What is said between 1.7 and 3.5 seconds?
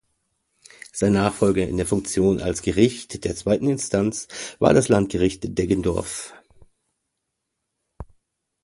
der Funktion als Gericht der